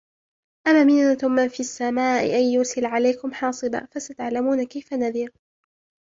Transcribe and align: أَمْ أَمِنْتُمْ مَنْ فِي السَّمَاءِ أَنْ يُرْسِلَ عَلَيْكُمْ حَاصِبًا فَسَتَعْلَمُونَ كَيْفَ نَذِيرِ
أَمْ 0.67 0.75
أَمِنْتُمْ 0.75 1.31
مَنْ 1.31 1.47
فِي 1.47 1.59
السَّمَاءِ 1.59 2.23
أَنْ 2.25 2.43
يُرْسِلَ 2.53 2.85
عَلَيْكُمْ 2.85 3.31
حَاصِبًا 3.33 3.85
فَسَتَعْلَمُونَ 3.85 4.63
كَيْفَ 4.63 4.93
نَذِيرِ 4.93 5.31